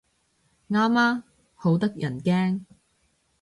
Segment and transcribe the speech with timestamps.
[0.71, 1.23] 啱啊，
[1.53, 2.61] 好得人驚